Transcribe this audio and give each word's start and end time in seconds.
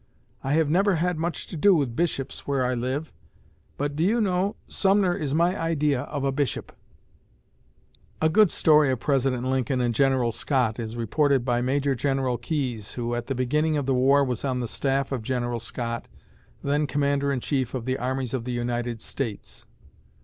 I 0.43 0.53
have 0.53 0.67
never 0.67 0.95
had 0.95 1.19
much 1.19 1.45
to 1.45 1.55
do 1.55 1.75
with 1.75 1.95
Bishops 1.95 2.47
where 2.47 2.65
I 2.65 2.73
live, 2.73 3.13
but, 3.77 3.95
do 3.95 4.03
you 4.03 4.19
know, 4.19 4.55
Sumner 4.67 5.13
is 5.15 5.35
my 5.35 5.55
idea 5.55 6.01
of 6.05 6.23
a 6.23 6.31
Bishop." 6.31 6.71
A 8.19 8.27
good 8.27 8.49
story 8.49 8.89
of 8.89 8.99
President 8.99 9.43
Lincoln 9.43 9.79
and 9.79 9.93
General 9.93 10.31
Scott 10.31 10.79
is 10.79 10.95
reported 10.95 11.45
by 11.45 11.61
Major 11.61 11.93
General 11.93 12.39
Keyes, 12.39 12.93
who 12.93 13.13
at 13.13 13.27
the 13.27 13.35
beginning 13.35 13.77
of 13.77 13.85
the 13.85 13.93
war 13.93 14.23
was 14.23 14.43
on 14.43 14.59
the 14.59 14.67
staff 14.67 15.11
of 15.11 15.21
General 15.21 15.59
Scott, 15.59 16.07
then 16.63 16.87
commander 16.87 17.31
in 17.31 17.39
chief 17.39 17.75
of 17.75 17.85
the 17.85 17.99
armies 17.99 18.33
of 18.33 18.43
the 18.43 18.51
United 18.53 19.03
States. 19.03 19.67